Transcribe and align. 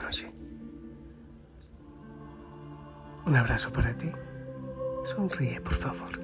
noche. 0.00 0.30
Un 3.26 3.36
abrazo 3.36 3.70
para 3.72 3.92
ti. 3.96 4.10
Sonríe, 5.04 5.60
por 5.60 5.74
favor. 5.74 6.18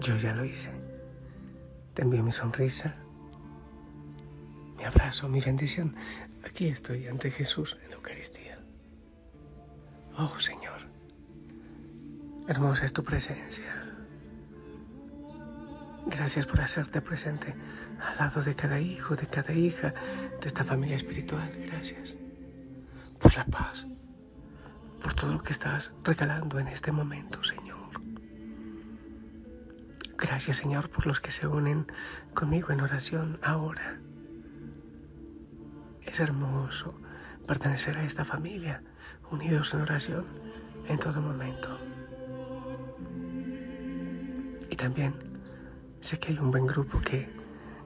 Yo 0.00 0.16
ya 0.16 0.34
lo 0.34 0.44
hice. 0.44 0.70
Te 1.94 2.02
envío 2.02 2.22
mi 2.22 2.32
sonrisa, 2.32 2.96
mi 4.76 4.84
abrazo, 4.84 5.28
mi 5.28 5.40
bendición. 5.40 5.94
Aquí 6.44 6.66
estoy 6.68 7.06
ante 7.06 7.30
Jesús 7.30 7.76
en 7.82 7.90
la 7.90 7.96
Eucaristía. 7.96 8.58
Oh 10.18 10.40
Señor, 10.40 10.80
hermosa 12.48 12.86
es 12.86 12.92
tu 12.92 13.04
presencia. 13.04 13.84
Gracias 16.06 16.46
por 16.46 16.60
hacerte 16.60 17.00
presente 17.00 17.54
al 18.00 18.18
lado 18.18 18.42
de 18.42 18.54
cada 18.54 18.80
hijo, 18.80 19.14
de 19.14 19.26
cada 19.26 19.52
hija, 19.52 19.94
de 20.40 20.46
esta 20.46 20.64
familia 20.64 20.96
espiritual. 20.96 21.52
Gracias 21.66 22.16
por 23.22 23.36
la 23.36 23.44
paz, 23.44 23.86
por 25.00 25.14
todo 25.14 25.32
lo 25.32 25.42
que 25.42 25.52
estás 25.52 25.92
regalando 26.02 26.58
en 26.58 26.68
este 26.68 26.90
momento, 26.90 27.42
Señor. 27.44 27.90
Gracias, 30.18 30.56
Señor, 30.58 30.90
por 30.90 31.06
los 31.06 31.20
que 31.20 31.32
se 31.32 31.46
unen 31.46 31.86
conmigo 32.34 32.70
en 32.70 32.80
oración 32.80 33.38
ahora. 33.42 34.00
Es 36.02 36.20
hermoso 36.20 36.94
pertenecer 37.46 37.96
a 37.98 38.04
esta 38.04 38.24
familia, 38.24 38.82
unidos 39.30 39.72
en 39.74 39.80
oración 39.80 40.24
en 40.88 40.98
todo 40.98 41.22
momento. 41.22 41.78
Y 44.68 44.76
también 44.76 45.14
sé 46.00 46.18
que 46.18 46.32
hay 46.32 46.38
un 46.38 46.50
buen 46.50 46.66
grupo 46.66 47.00
que, 47.00 47.41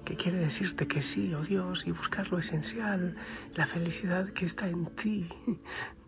que 0.07 0.17
quiere 0.17 0.39
decirte 0.39 0.87
que 0.87 1.03
sí, 1.03 1.35
oh 1.35 1.43
Dios, 1.43 1.85
y 1.85 1.91
buscar 1.91 2.31
lo 2.31 2.39
esencial, 2.39 3.17
la 3.57 3.67
felicidad 3.67 4.29
que 4.29 4.47
está 4.47 4.69
en 4.69 4.87
ti, 4.87 5.29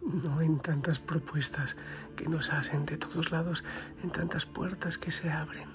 no 0.01 0.41
en 0.41 0.61
tantas 0.61 1.01
propuestas 1.01 1.77
que 2.15 2.27
nos 2.27 2.53
hacen 2.53 2.87
de 2.87 2.97
todos 2.97 3.33
lados, 3.33 3.65
en 4.05 4.11
tantas 4.11 4.47
puertas 4.47 4.99
que 4.99 5.11
se 5.11 5.31
abren. 5.31 5.69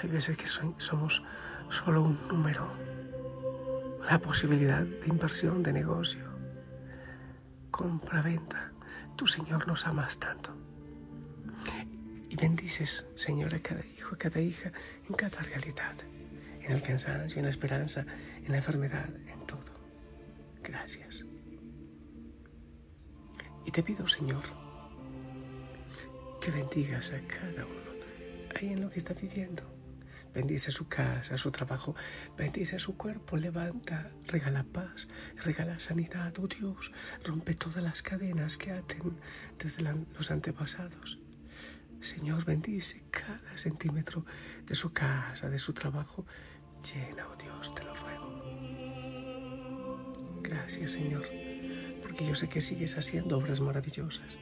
Hay 0.00 0.08
veces 0.08 0.36
que 0.36 0.46
somos 0.46 1.24
solo 1.70 2.02
un 2.02 2.28
número, 2.28 2.72
la 4.08 4.20
posibilidad 4.20 4.84
de 4.84 5.08
inversión, 5.08 5.64
de 5.64 5.72
negocio, 5.72 6.30
compra-venta. 7.72 8.70
Tu 9.16 9.26
Señor 9.26 9.66
nos 9.66 9.88
amas 9.88 10.20
tanto. 10.20 10.56
Y 12.28 12.36
bendices, 12.36 13.06
Señor, 13.16 13.56
a 13.56 13.58
cada 13.58 13.84
hijo, 13.84 14.14
a 14.14 14.18
cada 14.18 14.40
hija, 14.40 14.70
en 15.08 15.14
cada 15.16 15.40
realidad, 15.42 15.96
en 16.70 16.76
el 16.76 16.82
cansancio, 16.82 17.38
en 17.38 17.44
la 17.44 17.50
esperanza, 17.50 18.06
en 18.44 18.50
la 18.52 18.58
enfermedad, 18.58 19.08
en 19.26 19.46
todo. 19.46 19.72
Gracias. 20.62 21.24
Y 23.64 23.70
te 23.72 23.82
pido, 23.82 24.06
Señor, 24.06 24.42
que 26.40 26.50
bendigas 26.50 27.12
a 27.12 27.20
cada 27.26 27.66
uno 27.66 27.90
ahí 28.56 28.72
en 28.72 28.80
lo 28.80 28.90
que 28.90 28.98
está 28.98 29.14
viviendo. 29.14 29.64
Bendice 30.32 30.70
su 30.70 30.86
casa, 30.86 31.36
su 31.36 31.50
trabajo, 31.50 31.96
bendice 32.38 32.78
su 32.78 32.96
cuerpo, 32.96 33.36
levanta, 33.36 34.12
regala 34.28 34.62
paz, 34.62 35.08
regala 35.44 35.80
sanidad, 35.80 36.32
oh 36.38 36.46
Dios, 36.46 36.92
rompe 37.24 37.54
todas 37.54 37.82
las 37.82 38.00
cadenas 38.00 38.56
que 38.56 38.70
aten 38.70 39.18
desde 39.58 39.82
los 39.82 40.30
antepasados. 40.30 41.18
Señor, 42.00 42.44
bendice 42.44 43.02
cada 43.10 43.58
centímetro 43.58 44.24
de 44.66 44.74
su 44.76 44.92
casa, 44.92 45.50
de 45.50 45.58
su 45.58 45.74
trabajo. 45.74 46.24
Llena, 46.82 47.26
oh 47.28 47.36
Dios, 47.36 47.74
te 47.74 47.82
lo 47.84 47.94
ruego. 47.94 48.30
Gracias, 50.42 50.92
Señor, 50.92 51.28
porque 52.02 52.26
yo 52.26 52.34
sé 52.34 52.48
que 52.48 52.60
sigues 52.60 52.96
haciendo 52.96 53.38
obras 53.38 53.60
maravillosas. 53.60 54.38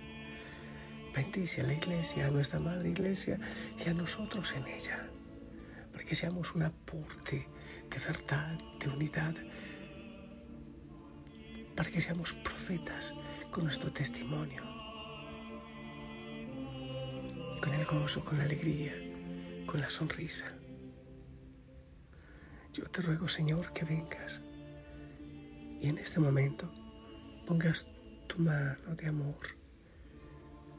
Bendice 1.14 1.62
a 1.62 1.64
la 1.64 1.74
iglesia, 1.74 2.26
a 2.26 2.30
nuestra 2.30 2.58
madre 2.58 2.90
iglesia 2.90 3.38
y 3.84 3.88
a 3.88 3.94
nosotros 3.94 4.54
en 4.56 4.66
ella, 4.66 5.08
para 5.92 6.04
que 6.04 6.14
seamos 6.14 6.54
un 6.54 6.62
aporte 6.62 7.48
de 7.90 7.98
verdad, 7.98 8.58
de 8.78 8.88
unidad, 8.88 9.34
para 11.74 11.90
que 11.90 12.00
seamos 12.00 12.34
profetas 12.34 13.14
con 13.50 13.64
nuestro 13.64 13.90
testimonio 13.90 14.78
con 17.60 17.74
el 17.74 17.84
gozo, 17.84 18.24
con 18.24 18.38
la 18.38 18.44
alegría, 18.44 18.94
con 19.66 19.80
la 19.80 19.90
sonrisa. 19.90 20.46
Yo 22.78 22.84
te 22.84 23.02
ruego, 23.02 23.28
Señor, 23.28 23.72
que 23.72 23.84
vengas 23.84 24.40
y 25.80 25.88
en 25.88 25.98
este 25.98 26.20
momento 26.20 26.72
pongas 27.44 27.88
tu 28.28 28.40
mano 28.40 28.94
de 28.94 29.08
amor, 29.08 29.48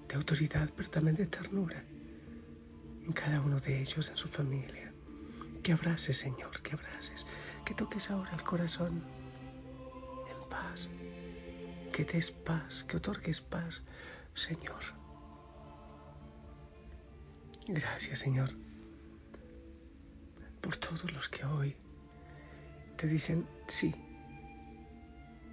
de 0.08 0.16
autoridad, 0.16 0.70
pero 0.78 0.90
también 0.90 1.18
de 1.18 1.28
ternura 1.28 1.84
en 3.06 3.12
cada 3.12 3.42
uno 3.42 3.60
de 3.60 3.82
ellos, 3.82 4.08
en 4.10 4.16
su 4.16 4.30
familia. 4.30 4.94
Que 5.62 5.74
abraces, 5.74 6.18
Señor, 6.18 6.62
que 6.62 6.74
abraces, 6.74 7.26
que 7.66 7.74
toques 7.74 8.10
ahora 8.10 8.32
el 8.34 8.44
corazón 8.44 9.04
en 10.32 10.50
paz, 10.50 10.90
que 11.94 12.06
des 12.06 12.32
paz, 12.32 12.86
que 12.86 12.96
otorgues 12.96 13.42
paz, 13.42 13.84
Señor 14.34 15.00
Gracias, 17.68 18.20
Señor, 18.20 18.50
por 20.62 20.78
todos 20.78 21.12
los 21.14 21.28
que 21.30 21.46
hoy 21.46 21.76
te 23.00 23.08
dicen 23.08 23.48
sí. 23.68 23.96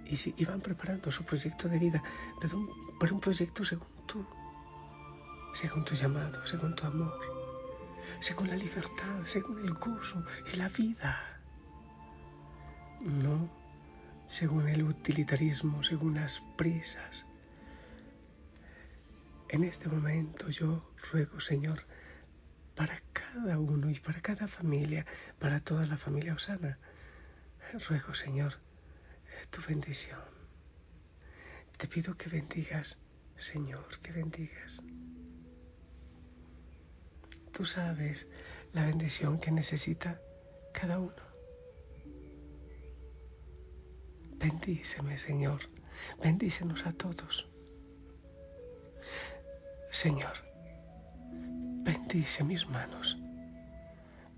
Y, 0.05 0.17
sí, 0.17 0.33
y 0.37 0.45
van 0.45 0.61
preparando 0.61 1.11
su 1.11 1.23
proyecto 1.23 1.67
de 1.69 1.79
vida, 1.79 2.01
pero 2.39 2.57
un, 2.57 2.69
pero 2.99 3.15
un 3.15 3.21
proyecto 3.21 3.63
según 3.63 3.87
tú, 4.05 4.25
según 5.53 5.83
tu 5.83 5.95
llamado, 5.95 6.45
según 6.45 6.75
tu 6.75 6.85
amor, 6.85 7.19
según 8.19 8.49
la 8.49 8.55
libertad, 8.55 9.23
según 9.25 9.65
el 9.65 9.73
gozo 9.73 10.23
y 10.53 10.57
la 10.57 10.69
vida. 10.69 11.41
No 13.01 13.49
según 14.27 14.67
el 14.67 14.83
utilitarismo, 14.83 15.83
según 15.83 16.15
las 16.15 16.41
prisas. 16.57 17.25
En 19.49 19.63
este 19.63 19.87
momento 19.87 20.49
yo 20.49 20.91
ruego, 21.11 21.39
Señor, 21.39 21.85
para 22.75 23.01
cada 23.13 23.57
uno 23.59 23.89
y 23.89 23.99
para 23.99 24.21
cada 24.21 24.47
familia, 24.47 25.05
para 25.39 25.61
toda 25.61 25.85
la 25.85 25.97
familia 25.97 26.33
Osana. 26.33 26.77
Ruego, 27.73 28.13
Señor, 28.13 28.53
tu 29.49 29.61
bendición. 29.61 30.21
Te 31.77 31.87
pido 31.87 32.15
que 32.15 32.29
bendigas, 32.29 32.97
Señor, 33.35 33.99
que 33.99 34.13
bendigas. 34.13 34.81
Tú 37.51 37.65
sabes 37.65 38.27
la 38.71 38.85
bendición 38.85 39.37
que 39.37 39.51
necesita 39.51 40.21
cada 40.73 40.97
uno. 40.99 41.27
Bendíceme, 44.37 45.17
Señor. 45.17 45.61
Bendícenos 46.23 46.85
a 46.85 46.93
todos. 46.93 47.49
Señor, 49.91 50.33
bendice 51.83 52.43
mis 52.43 52.67
manos 52.67 53.17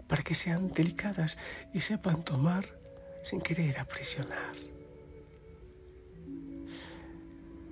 para 0.08 0.24
que 0.24 0.34
sean 0.34 0.70
delicadas 0.70 1.38
y 1.74 1.82
sepan 1.82 2.24
tomar 2.24 2.79
sin 3.24 3.42
querer 3.42 3.80
aprisionar. 3.80 4.54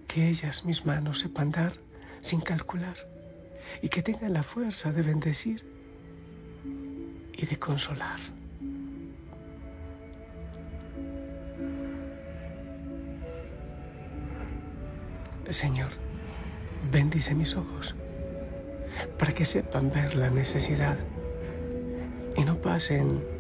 Que 0.07 0.29
ellas, 0.29 0.65
mis 0.65 0.85
manos, 0.85 1.19
sepan 1.19 1.51
dar 1.51 1.73
sin 2.21 2.41
calcular 2.41 2.97
y 3.81 3.89
que 3.89 4.01
tengan 4.01 4.33
la 4.33 4.43
fuerza 4.43 4.91
de 4.91 5.01
bendecir 5.01 5.63
y 7.33 7.45
de 7.45 7.59
consolar. 7.59 8.19
Señor, 15.49 15.91
bendice 16.91 17.33
mis 17.33 17.55
ojos 17.55 17.95
para 19.17 19.33
que 19.33 19.45
sepan 19.45 19.91
ver 19.91 20.15
la 20.15 20.29
necesidad 20.29 20.97
y 22.35 22.43
no 22.43 22.57
pasen 22.57 23.36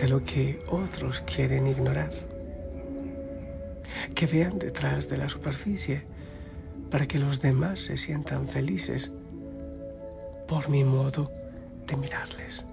de 0.00 0.08
lo 0.08 0.24
que 0.24 0.62
otros 0.68 1.20
quieren 1.22 1.66
ignorar. 1.66 2.10
Que 4.14 4.26
vean 4.26 4.58
detrás 4.58 5.08
de 5.08 5.18
la 5.18 5.28
superficie 5.28 6.04
para 6.90 7.06
que 7.06 7.18
los 7.18 7.40
demás 7.40 7.80
se 7.80 7.96
sientan 7.96 8.46
felices 8.46 9.12
por 10.46 10.68
mi 10.68 10.84
modo 10.84 11.30
de 11.86 11.96
mirarles. 11.96 12.66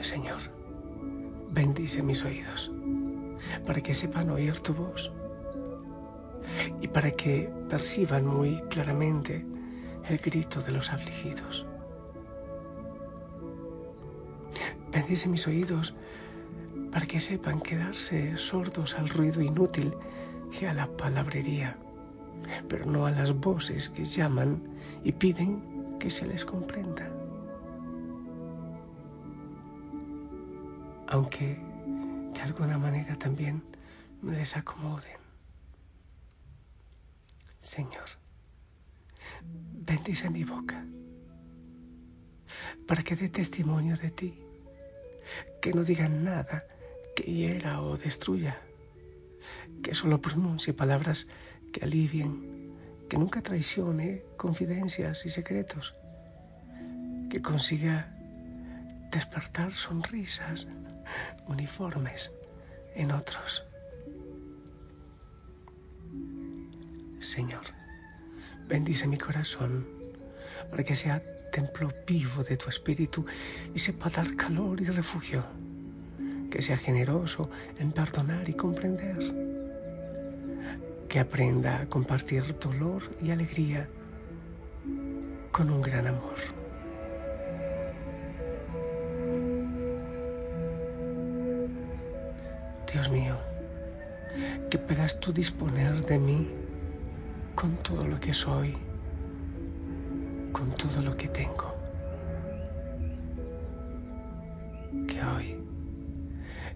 Señor, 0.00 0.38
bendice 1.50 2.00
mis 2.00 2.24
oídos 2.24 2.70
para 3.66 3.80
que 3.80 3.92
sepan 3.92 4.30
oír 4.30 4.60
tu 4.60 4.72
voz 4.72 5.12
y 6.80 6.88
para 6.88 7.10
que 7.10 7.50
perciban 7.68 8.26
muy 8.26 8.60
claramente 8.70 9.44
el 10.08 10.18
grito 10.18 10.60
de 10.60 10.72
los 10.72 10.90
afligidos. 10.92 11.66
Bendice 14.92 15.28
mis 15.28 15.46
oídos 15.46 15.94
para 16.90 17.06
que 17.06 17.20
sepan 17.20 17.60
quedarse 17.60 18.36
sordos 18.36 18.98
al 18.98 19.08
ruido 19.08 19.42
inútil 19.42 19.92
y 20.60 20.64
a 20.64 20.72
la 20.72 20.86
palabrería, 20.86 21.76
pero 22.68 22.86
no 22.86 23.06
a 23.06 23.10
las 23.10 23.34
voces 23.34 23.90
que 23.90 24.04
llaman 24.04 24.62
y 25.04 25.12
piden 25.12 25.98
que 25.98 26.08
se 26.10 26.26
les 26.26 26.44
comprenda. 26.44 27.10
Aunque 31.08 31.58
de 32.34 32.40
alguna 32.40 32.78
manera 32.78 33.16
también 33.18 33.62
me 34.22 34.36
desacomoden. 34.36 35.25
Señor, 37.66 38.08
bendice 39.74 40.30
mi 40.30 40.44
boca 40.44 40.86
para 42.86 43.02
que 43.02 43.16
dé 43.16 43.28
testimonio 43.28 43.96
de 43.96 44.10
ti, 44.12 44.38
que 45.60 45.72
no 45.72 45.82
digan 45.82 46.22
nada 46.22 46.62
que 47.16 47.24
hiera 47.24 47.82
o 47.82 47.96
destruya, 47.96 48.62
que 49.82 49.96
solo 49.98 50.22
pronuncie 50.22 50.74
palabras 50.74 51.26
que 51.72 51.82
alivien, 51.82 52.70
que 53.10 53.18
nunca 53.18 53.42
traicione 53.42 54.22
confidencias 54.36 55.26
y 55.26 55.30
secretos, 55.30 55.96
que 57.28 57.42
consiga 57.42 58.14
despertar 59.10 59.72
sonrisas 59.72 60.68
uniformes 61.48 62.30
en 62.94 63.10
otros. 63.10 63.65
Señor, 67.26 67.64
bendice 68.68 69.08
mi 69.08 69.18
corazón 69.18 69.84
para 70.70 70.84
que 70.84 70.94
sea 70.94 71.20
templo 71.50 71.92
vivo 72.06 72.44
de 72.44 72.56
tu 72.56 72.70
espíritu 72.70 73.26
y 73.74 73.80
sepa 73.80 74.08
dar 74.10 74.36
calor 74.36 74.80
y 74.80 74.84
refugio. 74.84 75.42
Que 76.48 76.62
sea 76.62 76.76
generoso 76.76 77.50
en 77.80 77.90
perdonar 77.90 78.48
y 78.48 78.52
comprender. 78.52 79.18
Que 81.08 81.18
aprenda 81.18 81.80
a 81.80 81.86
compartir 81.88 82.56
dolor 82.60 83.02
y 83.20 83.32
alegría 83.32 83.88
con 85.50 85.68
un 85.68 85.82
gran 85.82 86.06
amor. 86.06 86.36
Dios 92.92 93.10
mío, 93.10 93.36
que 94.70 94.78
puedas 94.78 95.18
tú 95.18 95.32
disponer 95.32 96.02
de 96.02 96.18
mí 96.20 96.65
con 97.56 97.74
todo 97.76 98.06
lo 98.06 98.20
que 98.20 98.32
soy 98.32 98.76
con 100.52 100.70
todo 100.70 101.02
lo 101.02 101.14
que 101.14 101.28
tengo. 101.28 101.74
Que 105.06 105.22
hoy 105.22 105.56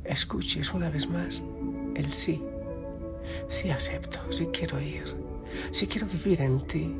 escuches 0.04 0.74
una 0.74 0.90
vez 0.90 1.08
más 1.08 1.42
el 1.94 2.12
sí. 2.12 2.42
Sí 3.48 3.70
acepto, 3.70 4.18
sí 4.32 4.48
quiero 4.52 4.80
ir, 4.80 5.14
sí 5.70 5.86
quiero 5.86 6.06
vivir 6.06 6.40
en 6.40 6.60
ti, 6.60 6.94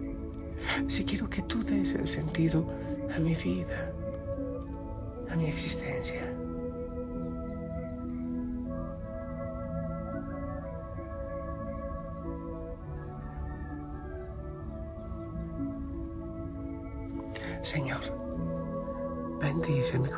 sí 0.89 1.05
quiero 1.05 1.29
que 1.29 1.43
tú 1.43 1.63
des 1.65 1.95
el 1.95 2.07
sentido 2.07 2.67
a 3.15 3.19
mi 3.19 3.35
vida, 3.35 3.93
a 5.31 5.37
mi 5.37 5.47
existencia. 5.47 6.40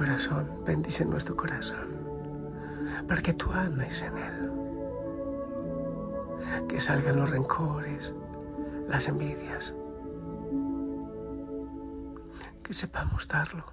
Corazón, 0.04 0.50
bendice 0.66 1.04
nuestro 1.04 1.36
corazón, 1.36 1.86
para 3.06 3.22
que 3.22 3.34
tú 3.34 3.52
ames 3.52 4.02
en 4.02 4.18
él. 4.18 4.50
Que 6.68 6.80
salgan 6.80 7.20
los 7.20 7.30
rencores, 7.30 8.12
las 8.88 9.06
envidias. 9.06 9.76
Que 12.64 12.74
sepamos 12.74 13.28
darlo 13.28 13.64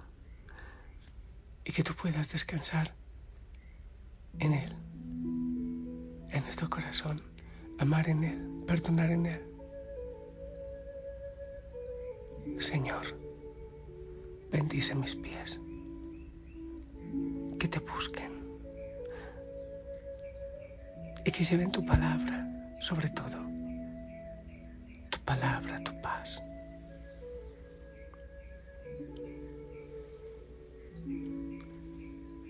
y 1.64 1.72
que 1.72 1.82
tú 1.82 1.94
puedas 1.94 2.30
descansar 2.30 2.94
en 4.38 4.52
él, 4.52 4.76
en 6.30 6.44
nuestro 6.44 6.70
corazón, 6.70 7.20
amar 7.80 8.08
en 8.08 8.22
él, 8.22 8.64
perdonar 8.68 9.10
en 9.10 9.26
él. 9.26 9.44
Señor, 12.60 13.18
bendice 14.52 14.94
mis 14.94 15.16
pies, 15.16 15.60
que 17.60 17.68
te 17.68 17.78
busquen 17.78 18.32
y 21.24 21.30
que 21.30 21.44
lleven 21.44 21.70
tu 21.70 21.84
palabra 21.84 22.36
sobre 22.80 23.08
todo, 23.10 23.38
tu 25.10 25.18
palabra, 25.20 25.78
tu 25.84 25.92
paz. 26.00 26.42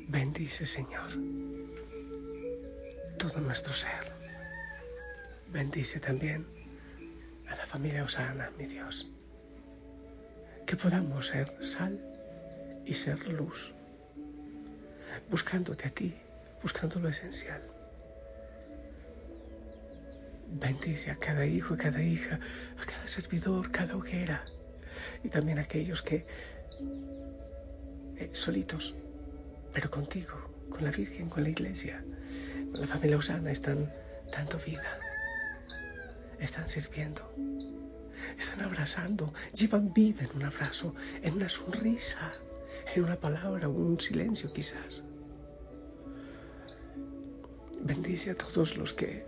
Bendice, 0.09 0.65
Señor, 0.67 1.11
todo 3.19 3.41
nuestro 3.41 3.73
ser. 3.75 4.05
Bendice 5.53 6.01
también 6.01 6.47
a 7.49 7.57
la 7.57 7.67
familia 7.67 8.05
Osana, 8.05 8.51
mi 8.57 8.65
Dios 8.65 9.11
que 10.71 10.77
podamos 10.77 11.27
ser 11.27 11.49
sal 11.65 11.99
y 12.87 12.95
ser 12.95 13.27
luz, 13.27 13.75
buscándote 15.31 15.89
a 15.89 15.91
ti, 15.91 16.15
buscando 16.63 17.01
lo 17.01 17.09
esencial. 17.09 17.63
Bendice 20.53 21.11
a 21.11 21.17
cada 21.17 21.47
hijo, 21.47 21.75
a 21.75 21.77
cada 21.77 22.03
hija, 22.03 22.41
a 22.81 22.85
cada 22.85 23.07
servidor, 23.07 23.71
cada 23.71 23.97
hoguera. 23.97 24.43
Y 25.23 25.29
también 25.29 25.59
a 25.59 25.63
aquellos 25.63 26.03
que 26.03 26.27
eh, 28.17 28.31
solitos, 28.33 28.97
pero 29.73 29.91
contigo, 29.91 30.35
con 30.69 30.85
la 30.85 30.91
Virgen, 30.91 31.29
con 31.29 31.45
la 31.45 31.51
Iglesia, 31.51 32.03
con 32.73 32.81
la 32.81 32.87
familia 32.87 33.17
Osana 33.17 33.51
están 33.53 33.93
dando 34.33 34.59
vida, 34.59 34.99
están 36.39 36.69
sirviendo. 36.69 37.31
Están 38.39 38.61
abrazando, 38.63 39.33
llevan 39.55 39.93
vida 39.93 40.25
en 40.25 40.37
un 40.37 40.43
abrazo, 40.45 40.95
en 41.23 41.35
una 41.35 41.49
sonrisa, 41.49 42.31
en 42.95 43.05
una 43.05 43.17
palabra 43.17 43.69
un 43.69 43.99
silencio 44.01 44.53
quizás. 44.53 45.03
Bendice 47.83 48.31
a 48.31 48.35
todos 48.37 48.77
los 48.77 48.93
que, 48.93 49.25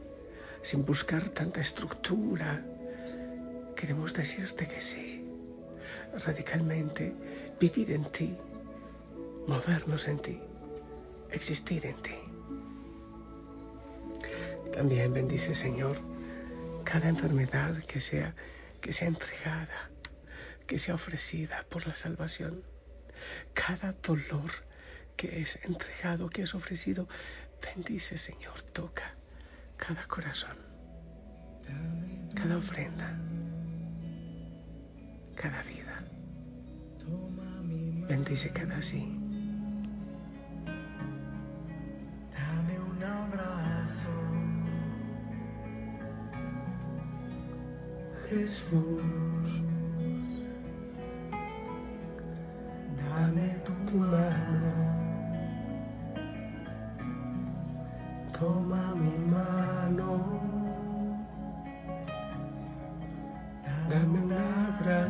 sin 0.62 0.84
buscar 0.84 1.28
tanta 1.30 1.60
estructura, 1.60 2.64
queremos 3.74 4.12
decirte 4.12 4.66
que 4.66 4.80
sí, 4.80 5.24
radicalmente, 6.24 7.14
vivir 7.58 7.92
en 7.92 8.04
ti, 8.04 8.36
movernos 9.46 10.08
en 10.08 10.18
ti, 10.18 10.40
existir 11.30 11.86
en 11.86 11.96
ti. 11.96 12.18
También 14.72 15.12
bendice, 15.12 15.54
Señor, 15.54 15.98
cada 16.84 17.08
enfermedad 17.08 17.76
que 17.84 18.00
sea 18.00 18.34
que 18.82 18.92
sea 18.92 19.08
entregada, 19.08 19.90
que 20.66 20.78
sea 20.78 20.96
ofrecida 20.96 21.64
por 21.70 21.86
la 21.86 21.94
salvación. 21.94 22.62
Cada 23.54 23.92
dolor 23.92 24.50
que 25.16 25.40
es 25.40 25.58
entregado, 25.64 26.28
que 26.28 26.42
es 26.42 26.54
ofrecido, 26.54 27.08
bendice 27.60 28.18
Señor, 28.18 28.60
toca 28.72 29.14
cada 29.76 30.06
corazón, 30.06 30.56
cada 32.34 32.56
ofrenda, 32.56 33.18
cada 35.34 35.62
vida. 35.62 36.04
Bendice 38.08 38.52
cada 38.52 38.82
sí. 38.82 39.22
Jesús. 48.32 49.21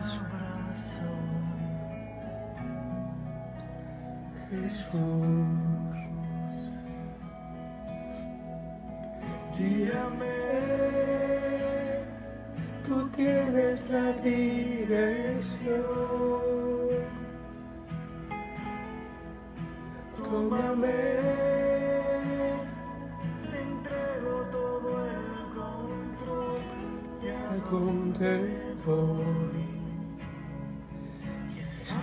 Abrazo, 0.02 1.08
Jesús. 4.50 4.98
Guíame 9.56 10.42
tú 12.84 13.08
tienes 13.10 13.88
la 13.90 14.12
dirección. 14.12 15.82
tómame, 20.32 20.88
te 23.50 23.60
entrego 23.60 24.34
todo 24.50 25.06
el 25.06 25.26
control 25.54 26.62
y 27.22 27.28
a 27.28 27.56
dónde 27.70 28.74
voy. 28.86 29.81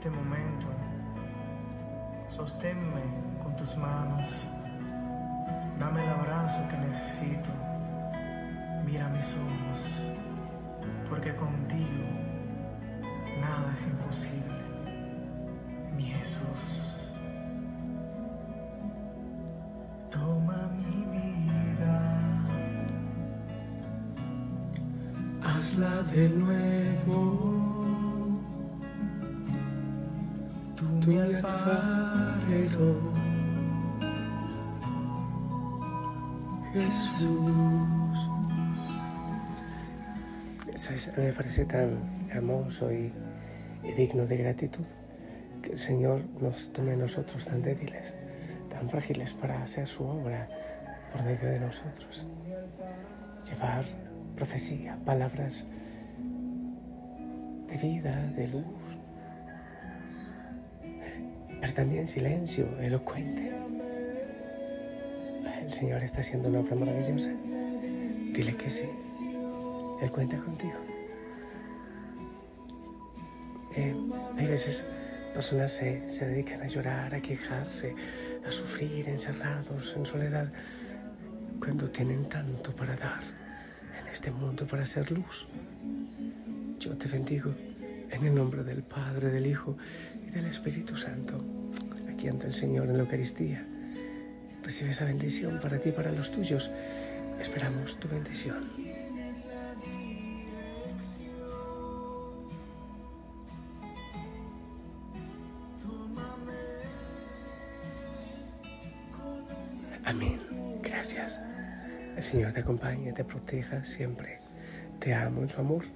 este 0.00 0.16
momento, 0.16 0.66
sosténme 2.28 3.02
con 3.42 3.54
tus 3.54 3.76
manos, 3.76 4.24
dame 5.78 6.02
el 6.02 6.08
abrazo 6.08 6.58
que 6.70 6.76
necesito, 6.78 7.50
mira 8.86 9.10
mis 9.10 9.26
ojos, 9.26 9.78
porque 11.06 11.36
contigo 11.36 12.06
nada 13.42 13.74
es 13.76 13.86
imposible, 13.88 14.64
mi 15.94 16.04
Jesús. 16.04 16.99
De 26.14 26.28
nuevo. 26.28 27.60
mi 31.06 31.18
alfarero, 31.18 32.94
Jesús. 36.72 38.30
¿Sabes? 40.74 41.10
Me 41.16 41.32
parece 41.32 41.64
tan 41.64 42.28
hermoso 42.30 42.92
y, 42.92 43.12
y 43.84 43.92
digno 43.92 44.26
de 44.26 44.36
gratitud 44.36 44.86
que 45.62 45.72
el 45.72 45.78
Señor 45.78 46.22
nos 46.40 46.72
tome 46.72 46.92
a 46.92 46.96
nosotros 46.96 47.44
tan 47.44 47.62
débiles, 47.62 48.14
tan 48.68 48.88
frágiles 48.88 49.32
para 49.32 49.62
hacer 49.62 49.86
su 49.86 50.04
obra 50.04 50.48
por 51.12 51.22
medio 51.24 51.48
de 51.48 51.60
nosotros. 51.60 52.26
Llevar 53.48 53.84
profecía, 54.36 54.98
palabras 55.04 55.66
vida, 57.76 58.26
de 58.36 58.48
luz, 58.48 58.64
pero 61.60 61.72
también 61.72 62.08
silencio, 62.08 62.66
elocuente. 62.80 63.52
El 65.62 65.72
Señor 65.72 66.02
está 66.02 66.20
haciendo 66.20 66.48
una 66.48 66.60
obra 66.60 66.74
maravillosa. 66.74 67.30
Dile 68.32 68.56
que 68.56 68.70
sí. 68.70 68.88
Él 70.02 70.10
cuenta 70.10 70.36
contigo. 70.38 70.78
Eh, 73.76 73.94
hay 74.36 74.46
veces 74.46 74.84
personas 75.34 75.72
se, 75.72 76.10
se 76.10 76.26
dedican 76.26 76.62
a 76.62 76.66
llorar, 76.66 77.14
a 77.14 77.20
quejarse, 77.20 77.94
a 78.46 78.50
sufrir 78.50 79.08
encerrados 79.08 79.94
en 79.96 80.06
soledad, 80.06 80.50
cuando 81.60 81.88
tienen 81.88 82.26
tanto 82.26 82.74
para 82.74 82.96
dar 82.96 83.22
este 84.12 84.30
mundo 84.30 84.66
para 84.66 84.82
hacer 84.82 85.10
luz. 85.10 85.46
Yo 86.78 86.96
te 86.96 87.08
bendigo 87.08 87.54
en 88.10 88.26
el 88.26 88.34
nombre 88.34 88.64
del 88.64 88.82
Padre, 88.82 89.28
del 89.30 89.46
Hijo 89.46 89.76
y 90.26 90.30
del 90.30 90.46
Espíritu 90.46 90.96
Santo, 90.96 91.38
aquí 92.12 92.28
ante 92.28 92.46
el 92.46 92.52
Señor 92.52 92.86
en 92.88 92.96
la 92.96 93.04
Eucaristía. 93.04 93.66
Recibe 94.62 94.90
esa 94.90 95.04
bendición 95.04 95.60
para 95.60 95.78
ti 95.78 95.90
y 95.90 95.92
para 95.92 96.12
los 96.12 96.30
tuyos. 96.30 96.70
Esperamos 97.40 97.98
tu 97.98 98.08
bendición. 98.08 98.56
Amén. 110.04 110.40
Gracias. 110.82 111.38
El 112.20 112.26
Señor 112.26 112.52
te 112.52 112.60
acompañe, 112.60 113.14
te 113.14 113.24
proteja 113.24 113.82
siempre. 113.82 114.40
Te 114.98 115.14
amo 115.14 115.40
en 115.40 115.48
su 115.48 115.58
amor. 115.58 115.86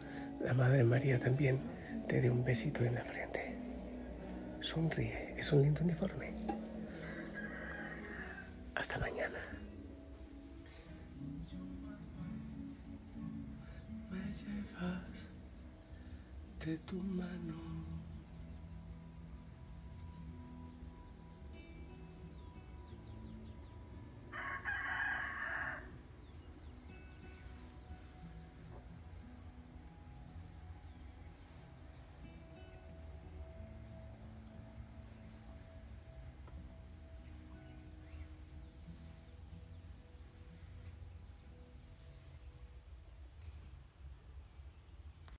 La 0.40 0.54
Madre 0.54 0.83
María 0.83 1.21
también 1.21 1.61
te 2.09 2.23
dé 2.23 2.31
un 2.31 2.43
besito 2.43 2.83
en 2.83 2.95
la 2.95 3.04
frente. 3.04 3.59
Sonríe, 4.59 5.35
es 5.37 5.52
un 5.52 5.61
lindo 5.61 5.85
uniforme. 5.85 6.33
Hasta 8.75 8.97
mañana. 8.97 9.37